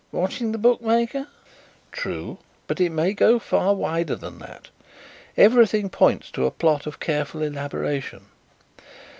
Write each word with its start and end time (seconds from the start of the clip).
"Watching 0.11 0.51
the 0.51 0.57
bookmaker." 0.57 1.27
"True, 1.91 2.39
but 2.65 2.81
it 2.81 2.91
may 2.91 3.13
go 3.13 3.37
far 3.37 3.75
wider 3.75 4.15
than 4.15 4.39
that. 4.39 4.69
Everything 5.37 5.91
points 5.91 6.31
to 6.31 6.47
a 6.47 6.49
plot 6.49 6.87
of 6.87 6.99
careful 6.99 7.43
elaboration. 7.43 8.25